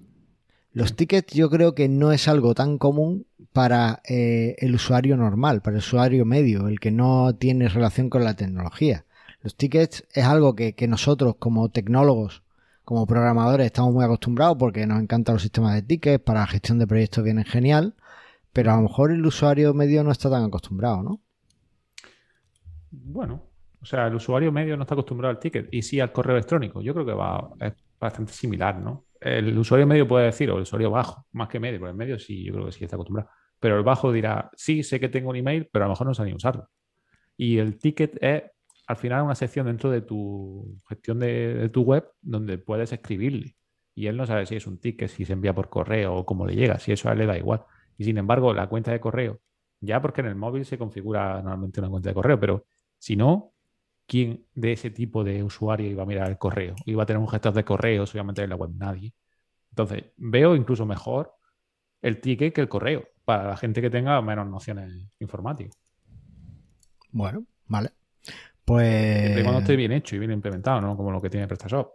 [0.73, 5.61] Los tickets yo creo que no es algo tan común para eh, el usuario normal,
[5.61, 9.05] para el usuario medio, el que no tiene relación con la tecnología.
[9.41, 12.43] Los tickets es algo que, nosotros como tecnólogos,
[12.83, 16.87] como programadores, estamos muy acostumbrados porque nos encantan los sistemas de tickets, para gestión de
[16.87, 17.95] proyectos vienen genial,
[18.53, 21.21] pero a lo mejor el usuario medio no está tan acostumbrado, ¿no?
[22.91, 23.43] Bueno,
[23.81, 26.81] o sea, el usuario medio no está acostumbrado al ticket y sí al correo electrónico.
[26.81, 29.05] Yo creo que va, es bastante similar, ¿no?
[29.19, 32.19] El usuario medio puede decir, o el usuario bajo, más que medio, porque el medio
[32.19, 33.29] sí, yo creo que sí está acostumbrado.
[33.59, 36.13] Pero el bajo dirá, sí, sé que tengo un email, pero a lo mejor no
[36.13, 36.69] sé ni usarlo.
[37.37, 38.43] Y el ticket es,
[38.87, 43.55] al final, una sección dentro de tu gestión de, tu web donde puedes escribirle.
[43.95, 46.45] Y él no sabe si es un ticket, si se envía por correo o cómo
[46.45, 47.63] le llega, si eso a él le da igual.
[47.97, 49.39] Y sin embargo, la cuenta de correo,
[49.79, 52.65] ya porque en el móvil se configura normalmente una cuenta de correo, pero
[52.97, 53.53] si no,
[54.07, 56.75] ¿quién de ese tipo de usuario iba a mirar el correo?
[56.85, 59.13] Iba a tener un gestor de correos, obviamente en la web nadie.
[59.71, 61.33] Entonces, veo incluso mejor
[62.01, 65.77] el ticket que el correo para la gente que tenga menos nociones informáticas.
[67.11, 67.91] Bueno, vale.
[68.65, 69.41] Pues.
[69.43, 70.95] cuando esté bien hecho y bien implementado, ¿no?
[70.95, 71.89] Como lo que tiene PrestaShop.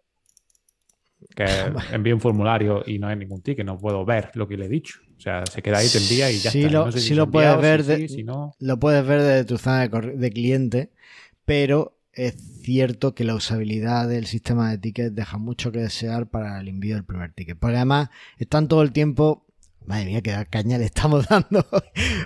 [1.34, 1.44] Que
[1.92, 4.68] envíe un formulario y no hay ningún ticket, no puedo ver lo que le he
[4.68, 5.00] dicho.
[5.16, 6.70] O sea, se queda ahí, te envía y ya está.
[6.70, 7.84] Lo, si, lo puedes ver,
[8.58, 10.90] lo puedes ver desde tu zona de, cliente,
[11.44, 16.60] pero es cierto que la usabilidad del sistema de tickets deja mucho que desear para
[16.60, 17.58] el envío del primer ticket.
[17.58, 19.46] Porque además están todo el tiempo
[19.86, 21.64] Madre mía, qué caña le estamos dando.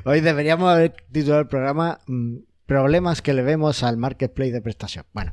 [0.05, 2.37] Hoy deberíamos haber titulado el programa mm,
[2.71, 5.05] Problemas que le vemos al marketplace de prestación.
[5.13, 5.33] Bueno.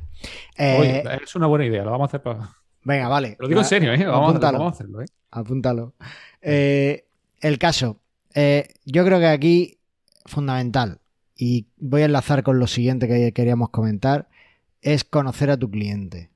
[0.56, 2.50] Eh, es una buena idea, lo vamos a hacer para.
[2.82, 3.36] Venga, vale.
[3.38, 4.04] Lo digo en serio, ¿eh?
[4.04, 5.06] Vamos, a hacerlo, ¿eh?
[5.30, 5.94] Apúntalo.
[6.42, 7.06] Eh,
[7.40, 8.00] el caso.
[8.34, 9.78] Eh, yo creo que aquí,
[10.26, 10.98] fundamental,
[11.36, 14.28] y voy a enlazar con lo siguiente que queríamos comentar,
[14.82, 16.30] es conocer a tu cliente.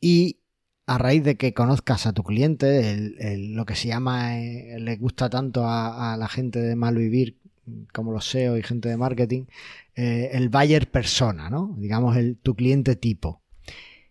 [0.00, 0.38] Y
[0.86, 5.28] a raíz de que conozcas a tu cliente, lo que se llama, eh, le gusta
[5.28, 7.36] tanto a, la gente de Malvivir
[7.92, 9.44] como los SEO y gente de marketing,
[9.94, 11.74] eh, el buyer persona, ¿no?
[11.78, 13.42] Digamos, el, tu cliente tipo.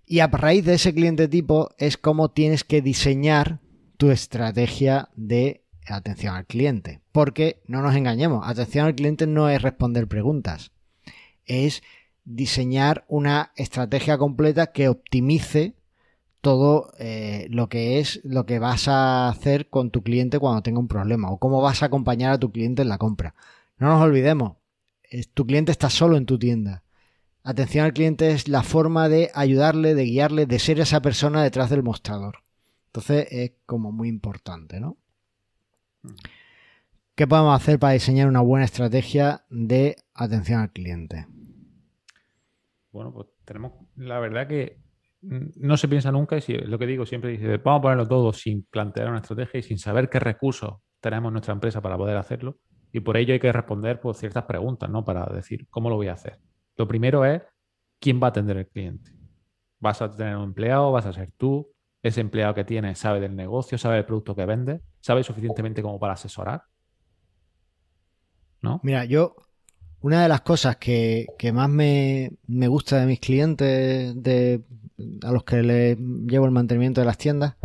[0.06, 3.60] Y a raíz de ese cliente tipo es como tienes que diseñar
[3.98, 7.02] tu estrategia de atención al cliente.
[7.12, 10.72] Porque no nos engañemos, atención al cliente no es responder preguntas,
[11.46, 11.84] es
[12.26, 15.76] diseñar una estrategia completa que optimice
[16.42, 20.80] todo eh, lo que es lo que vas a hacer con tu cliente cuando tenga
[20.80, 23.36] un problema o cómo vas a acompañar a tu cliente en la compra.
[23.78, 24.58] No nos olvidemos,
[25.34, 26.84] tu cliente está solo en tu tienda.
[27.44, 31.70] Atención al cliente es la forma de ayudarle, de guiarle, de ser esa persona detrás
[31.70, 32.40] del mostrador.
[32.88, 34.98] Entonces es como muy importante, ¿no?
[37.16, 41.28] ¿Qué podemos hacer para diseñar una buena estrategia de atención al cliente?
[42.92, 44.78] Bueno, pues tenemos la verdad que
[45.22, 48.64] no se piensa nunca, y lo que digo siempre dice, vamos a ponerlo todo sin
[48.64, 52.58] plantear una estrategia y sin saber qué recursos tenemos en nuestra empresa para poder hacerlo.
[52.92, 55.06] Y por ello hay que responder por ciertas preguntas, ¿no?
[55.06, 56.40] Para decir, ¿cómo lo voy a hacer?
[56.76, 57.42] Lo primero es,
[58.00, 59.12] ¿quién va a atender el cliente?
[59.80, 60.92] ¿Vas a tener un empleado?
[60.92, 61.72] ¿Vas a ser tú?
[62.02, 63.78] ¿Ese empleado que tienes sabe del negocio?
[63.78, 64.82] ¿Sabe del producto que vende?
[65.02, 66.64] ¿Sabe suficientemente como para asesorar?
[68.62, 68.80] ¿No?
[68.84, 69.36] Mira, yo
[70.02, 74.62] una de las cosas que, más me, gusta de mis clientes, de,
[75.24, 77.56] a los que les llevo el mantenimiento de las tiendas,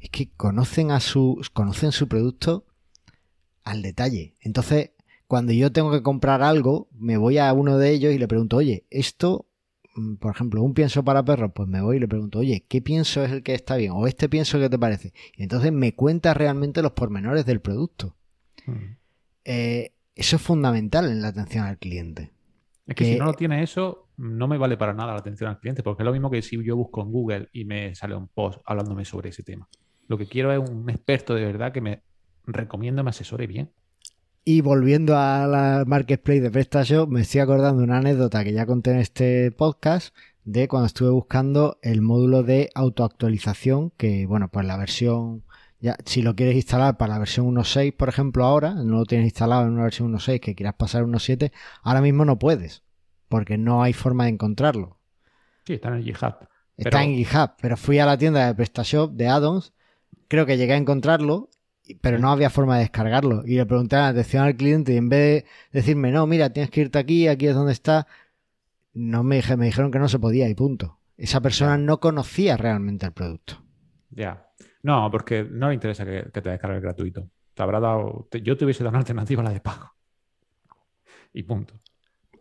[0.00, 2.64] es que conocen a su, conocen su producto
[3.64, 4.34] al detalle.
[4.40, 4.90] Entonces,
[5.26, 8.56] cuando yo tengo que comprar algo, me voy a uno de ellos y le pregunto,
[8.56, 9.46] oye, esto,
[9.94, 12.82] mm, por ejemplo, un pienso para perros, pues me voy y le pregunto, oye, ¿qué
[12.82, 13.92] pienso es el que está bien?
[13.92, 15.12] O este pienso que te parece.
[15.36, 18.16] Y entonces me cuenta realmente los pormenores del producto.
[18.66, 18.96] Mm.
[19.44, 22.30] Eh, eso es fundamental en la atención al cliente.
[22.86, 25.60] Es que, si no lo tiene eso, no me vale para nada la atención al
[25.60, 28.28] cliente, porque es lo mismo que si yo busco en Google y me sale un
[28.28, 29.68] post hablándome sobre ese tema.
[30.08, 32.02] Lo que quiero es un experto de verdad que me
[32.46, 33.70] recomiende, me asesore bien.
[34.44, 38.66] Y volviendo a la marketplace de PrestaShop, me estoy acordando de una anécdota que ya
[38.66, 44.66] conté en este podcast de cuando estuve buscando el módulo de autoactualización, que bueno, pues
[44.66, 45.44] la versión
[45.80, 49.26] ya, si lo quieres instalar para la versión 1.6, por ejemplo, ahora, no lo tienes
[49.26, 52.82] instalado en una versión 1.6 que quieras pasar a 1.7, ahora mismo no puedes,
[53.28, 54.98] porque no hay forma de encontrarlo.
[55.64, 56.34] Sí, está en el GitHub.
[56.76, 59.72] Está en GitHub, pero fui a la tienda de PrestaShop de addons,
[60.28, 61.50] creo que llegué a encontrarlo,
[62.00, 63.42] pero no había forma de descargarlo.
[63.46, 66.70] Y le pregunté la atención al cliente y en vez de decirme, no, mira, tienes
[66.70, 68.06] que irte aquí, aquí es donde está,
[68.92, 70.98] no me, me dijeron que no se podía y punto.
[71.16, 73.62] Esa persona no conocía realmente el producto.
[74.10, 74.46] Ya.
[74.82, 77.28] No, porque no le interesa que, te descargue gratuito.
[77.54, 78.28] Te habrá dado.
[78.42, 79.92] yo te hubiese dado una alternativa a la de pago.
[81.32, 81.74] Y punto.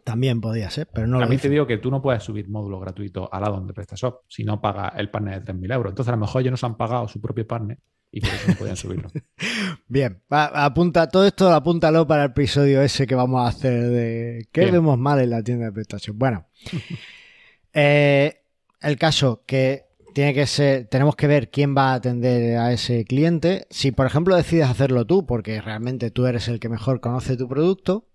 [0.03, 2.81] También podía ser, pero no A mí te digo que tú no puedes subir módulos
[2.81, 5.91] gratuitos al lado donde PrestaShop si no paga el partner de 3.000 euros.
[5.91, 7.77] Entonces, a lo mejor ellos nos han pagado su propio partner
[8.11, 9.09] y por eso no podían subirlo.
[9.87, 14.71] Bien, apunta, todo esto apúntalo para el episodio ese que vamos a hacer de qué
[14.71, 16.15] vemos mal en la tienda de PrestaShop.
[16.15, 16.47] Bueno,
[17.73, 18.41] eh,
[18.81, 23.05] el caso que tiene que ser, tenemos que ver quién va a atender a ese
[23.05, 23.67] cliente.
[23.69, 27.47] Si, por ejemplo, decides hacerlo tú, porque realmente tú eres el que mejor conoce tu
[27.47, 28.07] producto,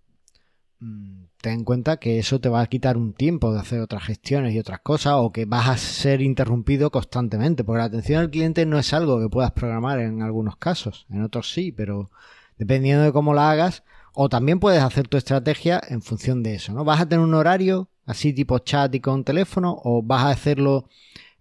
[0.81, 4.05] mm, ten en cuenta que eso te va a quitar un tiempo de hacer otras
[4.05, 8.31] gestiones y otras cosas, o que vas a ser interrumpido constantemente, porque la atención al
[8.31, 12.11] cliente no es algo que puedas programar en algunos casos, en otros sí, pero
[12.59, 16.73] dependiendo de cómo la hagas, o también puedes hacer tu estrategia en función de eso,
[16.73, 16.85] ¿no?
[16.85, 20.89] ¿Vas a tener un horario así tipo chat y con teléfono, o vas a hacerlo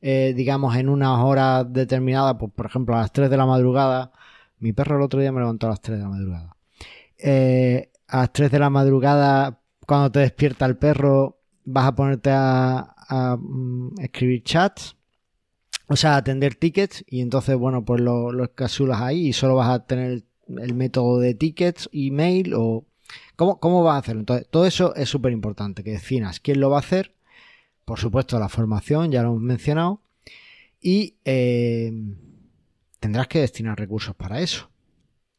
[0.06, 4.12] eh, digamos, en unas horas determinadas, pues, por ejemplo, a las 3 de la madrugada.
[4.60, 6.58] Mi perro el otro día me levantó a las 3 de la madrugada.
[7.18, 12.32] Eh, a las 3 de la madrugada, cuando te despierta el perro, vas a ponerte
[12.34, 14.98] a, mm, escribir chats,
[15.88, 18.52] o sea, a atender tickets, y entonces, bueno, pues lo, lo
[18.94, 22.86] ahí y solo vas a tener el método de tickets, email o...
[23.38, 24.22] ¿Cómo, cómo vas a hacerlo?
[24.22, 27.14] Entonces, todo eso es súper importante, que definas quién lo va a hacer
[27.86, 30.02] por supuesto, la formación, ya lo hemos mencionado.
[30.82, 31.92] Y eh,
[33.00, 34.70] tendrás que destinar recursos para eso.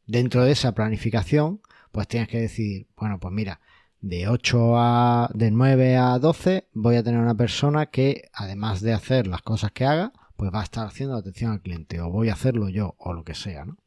[0.07, 3.59] Dentro de esa planificación, pues tienes que decir, bueno, pues mira,
[4.01, 8.93] de 8 a, de 9 a 12 voy a tener una persona que, además de
[8.93, 12.29] hacer las cosas que haga, pues va a estar haciendo atención al cliente, o voy
[12.29, 13.77] a hacerlo yo, o lo que sea, ¿no?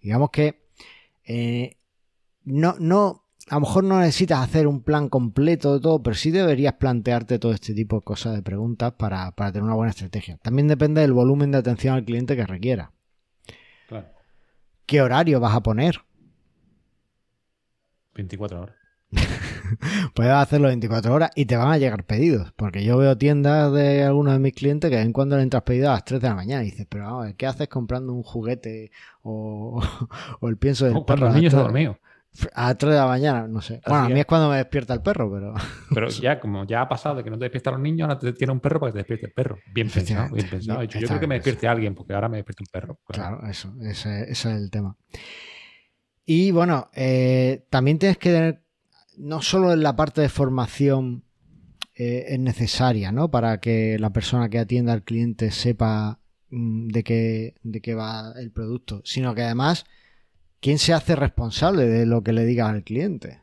[0.00, 0.66] Digamos que
[1.24, 1.76] eh,
[2.44, 6.30] no, no, a lo mejor no necesitas hacer un plan completo de todo, pero sí
[6.30, 10.38] deberías plantearte todo este tipo de cosas de preguntas para, tener una buena estrategia.
[10.38, 12.92] También depende del volumen de atención al cliente que requiera.
[13.88, 14.08] Claro.
[14.86, 16.00] ¿Qué horario vas a poner?
[18.14, 18.76] 24 horas.
[20.14, 22.52] Puedes hacerlo 24 horas y te van a llegar pedidos.
[22.52, 25.90] Porque yo veo tiendas de algunos de mis clientes que en cuando le entras pedidos
[25.90, 28.90] a las 3 de la mañana y dices, pero vamos, ¿qué haces comprando un juguete
[29.22, 29.82] o,
[30.42, 31.26] el pienso del perro?
[31.26, 31.96] Los niños.
[32.54, 33.80] A 3 de la mañana, no sé.
[33.86, 34.26] bueno, a mí es.
[34.26, 35.54] cuando me despierta el perro, pero.
[35.94, 38.32] Pero ya, como ya ha pasado de que no te despiertan los niños, ahora te
[38.32, 39.58] tiene un perro para que te despierte el perro.
[39.72, 40.82] Bien pensado, bien pensado.
[40.82, 42.98] yo creo que me despierte alguien, porque ahora me despierta un perro.
[43.06, 44.96] Claro, eso, ese, es el tema.
[46.26, 48.62] Y bueno, eh, también tienes que tener,
[49.16, 51.22] no solo en la parte de formación
[51.94, 53.30] eh, es necesaria, ¿no?
[53.30, 56.18] Para que la persona que atienda al cliente sepa
[56.50, 59.84] mm, de qué, de qué va el producto, sino que además
[60.64, 63.42] ¿quién se hace responsable de lo que le digas al cliente?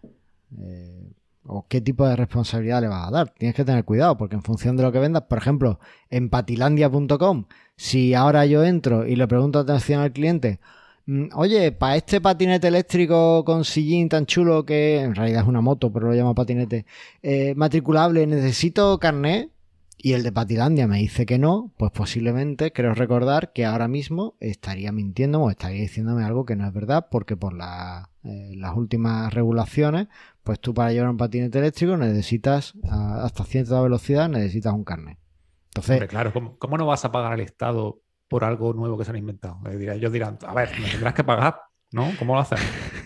[0.60, 1.12] Eh,
[1.46, 3.30] ¿O qué tipo de responsabilidad le vas a dar?
[3.38, 5.80] Tienes que tener cuidado porque en función de lo que vendas, por ejemplo,
[6.10, 10.60] en patilandia.com, si ahora yo entro y le pregunto atención al cliente,
[11.06, 15.62] mm, oye, para este patinete eléctrico con sillín tan chulo que en realidad es una
[15.62, 16.88] moto, pero lo llamo patinete,
[17.22, 19.52] eh, matriculable, necesito carnet,
[19.98, 24.36] y el de Patilandia me dice que no, pues posiblemente creo recordar que ahora mismo
[24.40, 29.32] estaría mintiendo o estaría diciéndome algo que no es verdad, porque por eh, las últimas
[29.34, 30.08] regulaciones,
[30.44, 35.20] pues tú para llevar un patinete eléctrico necesitas hasta cierta velocidad, necesitas un carnet.
[35.68, 39.18] Entonces, claro, ¿cómo, no vas a pagar al Estado por algo nuevo que se han
[39.18, 39.60] inventado?
[39.70, 42.12] Ellos dirán, a ver, me tendrás que pagar, ¿no?
[42.18, 42.58] ¿Cómo lo hacen?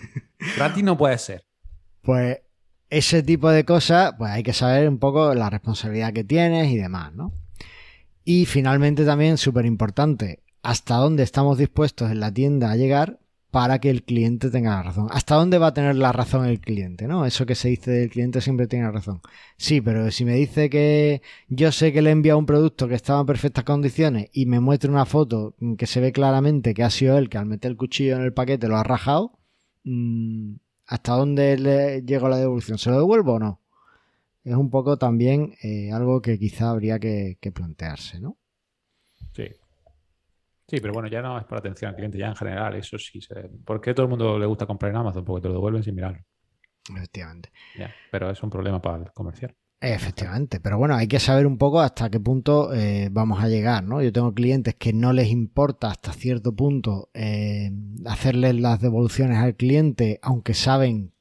[0.56, 1.44] Gratis no puede ser.
[2.02, 2.40] Pues
[2.90, 6.76] ese tipo de cosas, pues hay que saber un poco la responsabilidad que tienes y
[6.76, 7.32] demás, ¿no?
[8.24, 13.20] Y finalmente también, súper importante, hasta dónde estamos dispuestos en la tienda a llegar
[13.50, 15.08] para que el cliente tenga la razón.
[15.10, 17.06] ¿Hasta dónde va a tener la razón el cliente?
[17.06, 17.24] ¿No?
[17.24, 19.20] Eso que se dice del cliente siempre tiene razón.
[19.56, 22.96] Sí, pero si me dice que yo sé que le he enviado un producto que
[22.96, 26.90] estaba en perfectas condiciones y me muestra una foto que se ve claramente que ha
[26.90, 29.38] sido él que al meter el cuchillo en el paquete lo ha rajado,
[29.84, 32.78] mmm, ¿Hasta dónde le llegó la devolución?
[32.78, 33.60] ¿Se lo devuelvo o no?
[34.44, 38.38] Es un poco también eh, algo que quizá habría que, plantearse, ¿no?
[39.32, 39.48] Sí.
[40.68, 43.20] Sí, pero bueno, ya no es por atención al cliente, ya en general, eso sí.
[43.64, 45.24] ¿Por qué todo el mundo le gusta comprar en Amazon?
[45.24, 46.24] Porque te lo devuelven sin mirarlo.
[46.88, 47.50] Efectivamente.
[48.10, 49.54] pero es un problema para el comercial.
[49.78, 53.84] Efectivamente, pero bueno, hay que saber un poco hasta qué punto eh, vamos a llegar,
[53.84, 54.02] ¿no?
[54.02, 57.70] Yo tengo clientes que no les importa hasta cierto punto eh,
[58.06, 61.12] hacerles las devoluciones al cliente, aunque saben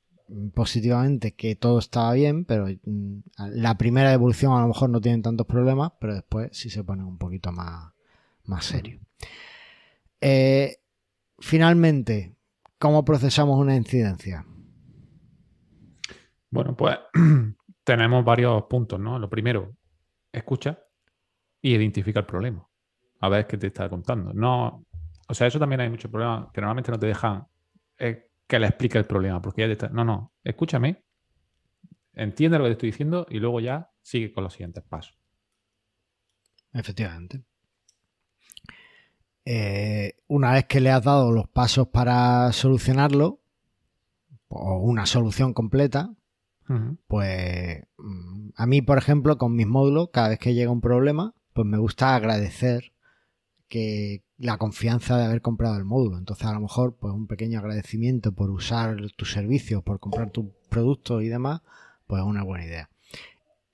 [0.53, 3.19] positivamente que todo estaba bien, pero mm,
[3.51, 7.03] la primera devolución a lo mejor no tienen tantos problemas, pero después sí se pone
[7.03, 7.91] un poquito más,
[8.45, 8.99] más serio.
[10.21, 10.77] Eh,
[11.39, 12.35] finalmente,
[12.79, 14.45] ¿cómo procesamos una incidencia?
[16.49, 16.97] Bueno, pues
[17.85, 19.17] tenemos varios puntos, ¿no?
[19.17, 19.77] Lo primero,
[20.31, 20.77] escucha
[21.61, 22.67] y identifica el problema.
[23.21, 24.33] A ver qué te está contando.
[24.33, 24.85] No,
[25.27, 27.47] o sea, eso también hay muchos problemas que normalmente no te dejan
[27.97, 31.03] eh, que le explique el problema, porque ya te está, no, no, escúchame,
[32.13, 35.17] entiende lo que te estoy diciendo y luego ya sigue con los siguientes pasos.
[36.73, 37.43] Efectivamente.
[39.45, 43.41] Eh, una vez que le has dado los pasos para solucionarlo,
[44.47, 46.13] o una solución completa,
[47.07, 51.33] pues mm, a mí, por ejemplo, con mis módulos, cada vez que llega un problema,
[51.53, 52.93] pues me gusta agradecer
[53.67, 56.17] que la confianza de haber comprado el módulo.
[56.17, 60.45] Entonces, a lo mejor, pues un pequeño agradecimiento por usar tus servicios, por comprar tus
[60.69, 61.61] productos y demás,
[62.07, 62.89] pues es una buena idea.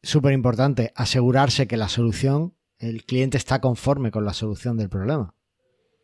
[0.03, 5.33] Súper importante, asegurarse que la solución, el cliente está conforme con la solución del problema.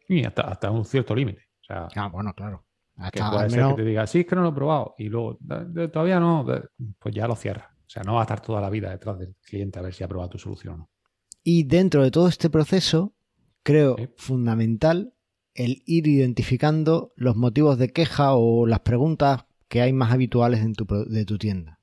[0.08, 1.44] Y hasta, un cierto límite.
[1.70, 2.67] ah, bueno, claro.
[3.12, 5.38] Que puede ser que te diga, sí, es que no lo he probado, y luego,
[5.92, 6.46] todavía no,
[7.00, 7.68] pues ya lo cierras.
[7.72, 10.04] O sea, no va a estar toda la vida detrás del cliente a ver si
[10.04, 10.90] ha probado tu solución o no.
[11.44, 13.14] Y dentro de todo este proceso,
[13.64, 15.14] creo fundamental
[15.54, 20.74] el ir identificando los motivos de queja o las preguntas que hay más habituales en
[20.74, 21.77] tu, de tu tienda.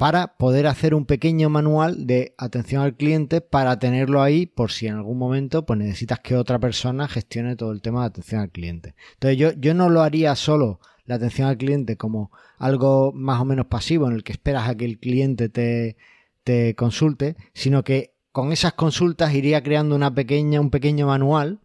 [0.00, 4.86] Para poder hacer un pequeño manual de atención al cliente para tenerlo ahí por si
[4.86, 8.48] en algún momento pues, necesitas que otra persona gestione todo el tema de atención al
[8.48, 8.94] cliente.
[9.12, 13.44] Entonces yo, yo no lo haría solo la atención al cliente como algo más o
[13.44, 15.98] menos pasivo en el que esperas a que el cliente te,
[16.44, 21.60] te consulte, sino que con esas consultas iría creando una pequeña, un pequeño manual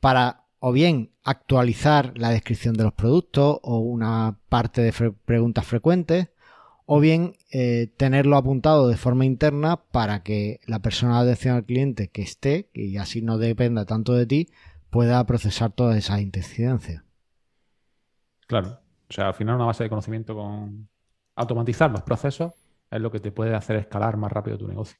[0.00, 4.92] para o bien actualizar la descripción de los productos o una parte de
[5.24, 6.28] preguntas frecuentes,
[6.90, 11.66] o bien eh, tenerlo apuntado de forma interna para que la persona de atención al
[11.66, 14.48] cliente que esté, y así no dependa tanto de ti,
[14.88, 17.04] pueda procesar todas esas incidencias.
[18.46, 18.80] Claro.
[19.10, 20.88] O sea, al final una base de conocimiento con
[21.36, 22.54] automatizar los procesos
[22.90, 24.98] es lo que te puede hacer escalar más rápido tu negocio.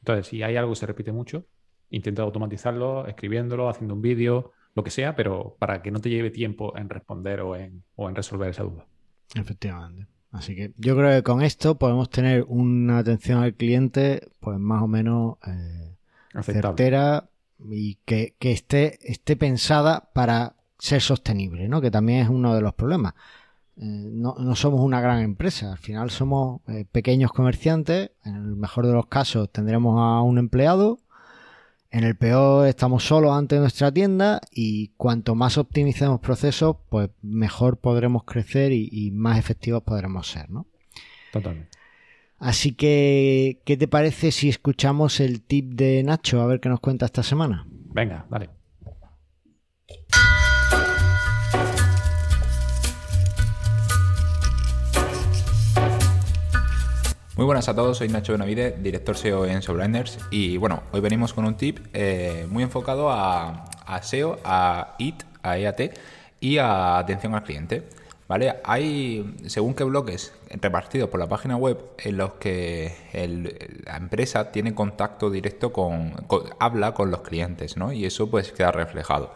[0.00, 1.46] Entonces, si hay algo que se repite mucho,
[1.88, 6.30] intenta automatizarlo, escribiéndolo, haciendo un vídeo, lo que sea, pero para que no te lleve
[6.30, 7.82] tiempo en responder o en,
[8.14, 8.86] resolver esa duda.
[9.34, 10.06] Efectivamente.
[10.32, 14.82] Así que yo creo que con esto podemos tener una atención al cliente, pues más
[14.82, 15.96] o menos eh,
[16.42, 17.30] certera
[17.68, 21.80] y que, esté, esté pensada para ser sostenible, ¿no?
[21.80, 23.14] Que también es uno de los problemas.
[23.76, 28.86] Eh, no, somos una gran empresa, al final somos eh, pequeños comerciantes, en el mejor
[28.86, 31.00] de los casos tendremos a un empleado,
[31.90, 37.78] en el peor estamos solos ante nuestra tienda y cuanto más optimicemos procesos, pues mejor
[37.78, 40.66] podremos crecer y, más efectivos podremos ser, ¿no?
[41.32, 41.78] Totalmente.
[42.38, 46.80] Así que, ¿qué te parece si escuchamos el tip de Nacho a ver qué nos
[46.80, 47.66] cuenta esta semana?
[47.68, 48.48] Venga, vale.
[57.40, 61.32] Muy buenas a todos, soy Nacho Benavide, director SEO en Soblinders y bueno, hoy venimos
[61.32, 63.64] con un tip eh, muy enfocado a,
[64.02, 65.98] SEO, a IT, a EAT
[66.38, 67.88] y a atención al cliente.
[68.28, 68.56] ¿Vale?
[68.62, 72.94] Hay, según qué bloques repartidos por la página web, en los que
[73.86, 76.12] la empresa tiene contacto directo con,
[76.58, 77.90] habla con los clientes, ¿no?
[77.90, 79.32] Y eso pues queda reflejado.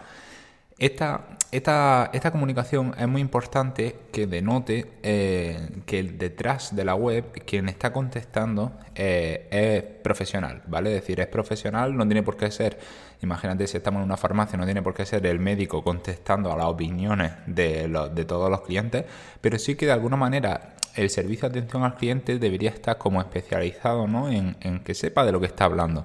[0.76, 7.44] Esta, esta, esta, comunicación es muy importante que denote eh, que detrás de la web
[7.46, 10.90] quien está contestando eh, es profesional, ¿vale?
[10.90, 12.76] Es decir, es profesional, no tiene por qué ser,
[13.22, 16.56] imagínate si estamos en una farmacia, no tiene por qué ser el médico contestando a
[16.56, 19.04] las opiniones de, de todos los clientes,
[19.40, 23.20] pero sí que de alguna manera el servicio de atención al cliente debería estar como
[23.20, 24.28] especializado ¿no?
[24.28, 26.04] en, en que sepa de lo que está hablando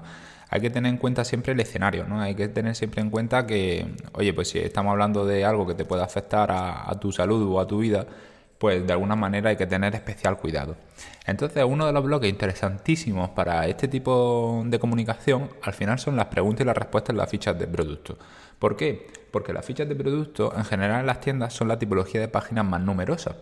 [0.49, 2.19] hay que tener en cuenta siempre el escenario, ¿no?
[2.21, 5.75] Hay que tener siempre en cuenta que, oye, pues si estamos hablando de algo que
[5.75, 8.07] te puede afectar a, tu salud o a tu vida,
[8.57, 10.75] pues de alguna manera hay que tener especial cuidado.
[11.25, 16.25] Entonces, uno de los bloques interesantísimos para este tipo de comunicación, al final son las
[16.25, 18.17] preguntas y las respuestas en las fichas de producto.
[18.57, 19.07] ¿Por qué?
[19.31, 22.65] Porque las fichas de producto, en general en las tiendas, son la tipología de páginas
[22.65, 23.35] más numerosas.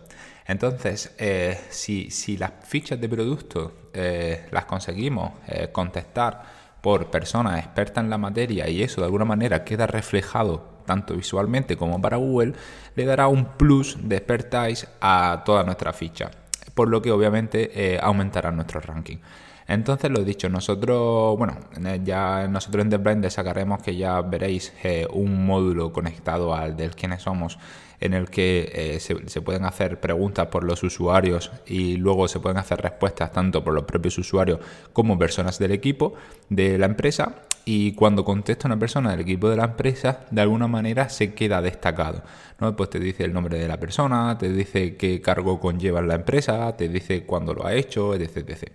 [0.46, 6.57] Entonces, eh, si, las fichas de producto eh, las conseguimos eh, contestar
[6.88, 11.76] por personas expertas en la materia y eso de alguna manera queda reflejado tanto visualmente
[11.76, 12.54] como para Google,
[12.96, 16.30] le dará un plus de expertise a toda nuestra ficha,
[16.72, 19.18] por lo que obviamente eh, aumentará nuestro ranking.
[19.66, 21.58] Entonces, lo dicho, nosotros, bueno,
[22.04, 26.96] ya nosotros en The Blind sacaremos que ya veréis eh, un módulo conectado al del
[26.96, 27.58] quiénes somos
[28.00, 32.58] en el que eh, se, pueden hacer preguntas por los usuarios y luego se pueden
[32.58, 34.60] hacer respuestas tanto por los propios usuarios
[34.92, 36.14] como personas del equipo
[36.48, 40.68] de la empresa y cuando contesta una persona del equipo de la empresa de alguna
[40.68, 42.22] manera se queda destacado.
[42.60, 42.74] ¿no?
[42.74, 46.14] Pues te dice el nombre de la persona, te dice qué cargo conlleva en la
[46.14, 48.36] empresa, te dice cuándo lo ha hecho, etc.
[48.48, 48.72] etc.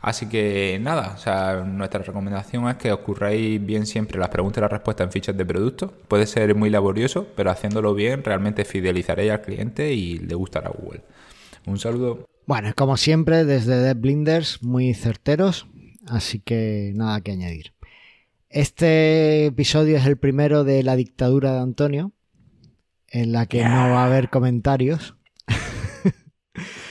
[0.00, 4.58] Así que nada, o sea, nuestra recomendación es que os curráis bien siempre las preguntas
[4.58, 5.92] y las respuestas en fichas de producto.
[6.08, 11.02] Puede ser muy laborioso, pero haciéndolo bien realmente fidelizaréis al cliente y le gustará Google.
[11.66, 12.26] Un saludo.
[12.46, 15.66] Bueno, como siempre, desde Dev Blinders, muy certeros,
[16.06, 17.72] así que nada que añadir.
[18.48, 22.12] Este episodio es el primero de la dictadura de Antonio,
[23.08, 25.15] en la que no va a haber comentarios.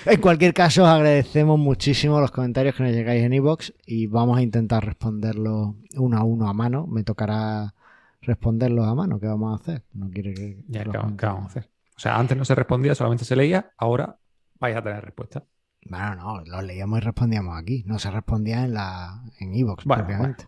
[0.06, 4.38] En cualquier caso, os agradecemos muchísimo los comentarios que nos llegáis en iVoox y vamos
[4.38, 6.88] a intentar responderlos uno a uno a mano.
[6.88, 7.74] Me tocará
[8.22, 9.20] responderlos a mano.
[9.20, 9.84] ¿Qué vamos a hacer?
[9.94, 10.64] No quiere que.
[10.68, 11.70] Ya, ¿qué, vamos a hacer?
[11.96, 14.18] O sea, antes no se respondía, solamente se leía, ahora
[14.60, 15.44] vais a tener respuesta.
[15.88, 17.84] Bueno, no, los leíamos y respondíamos aquí.
[17.86, 20.48] No se respondía en la en iVoox, propiamente.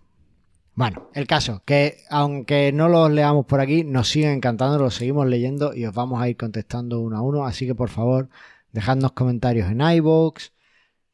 [0.73, 1.09] Bueno.
[1.15, 5.73] el caso, que aunque no los leamos por aquí, nos siguen encantando, los seguimos leyendo
[5.73, 7.45] y os vamos a ir contestando uno a uno.
[7.45, 8.29] Así que por favor,
[8.77, 10.51] Dejadnos comentarios en iVoox,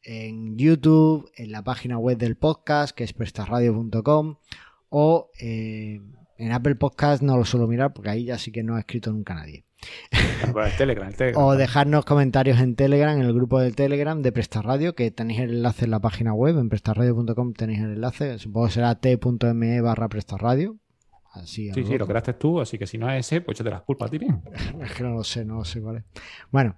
[0.02, 4.36] en YouTube, en la página web del podcast, que es prestarradio.com,
[4.90, 6.02] o eh,
[6.36, 9.10] en Apple Podcast no lo suelo mirar porque ahí ya sí que no ha escrito
[9.12, 9.64] nunca nadie.
[11.36, 15.54] o dejarnos comentarios en Telegram, en el grupo de Telegram de Prestarradio, que tenéis el
[15.54, 20.10] enlace en la página web, en prestarradio.com tenéis el enlace, supongo que será t.me barra
[20.10, 20.76] prestarradio.
[21.32, 23.80] Así, sí, sí, lo creaste tú, así que si no es ese, pues échate las
[23.80, 24.20] culpas, tío.
[24.82, 26.04] es que no lo sé, no lo sé es.
[26.50, 26.76] Bueno,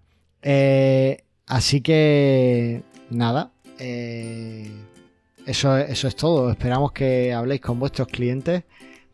[0.49, 4.71] eh, así que nada, eh,
[5.45, 6.51] eso, eso es todo.
[6.53, 8.63] Esperamos que habléis con vuestros clientes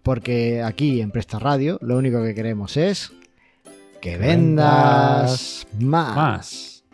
[0.03, 3.13] porque aquí en Presta Radio lo único que queremos es
[4.03, 6.85] que vendas más.